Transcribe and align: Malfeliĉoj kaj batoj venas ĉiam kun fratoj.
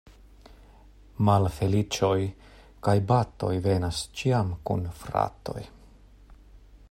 Malfeliĉoj 1.27 2.17
kaj 2.87 2.97
batoj 3.13 3.53
venas 3.67 4.01
ĉiam 4.21 4.51
kun 4.71 4.85
fratoj. 5.03 5.61